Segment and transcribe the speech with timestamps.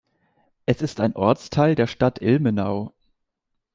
[0.65, 2.91] Es ist ein Ortsteil der Stadt Ilmenau.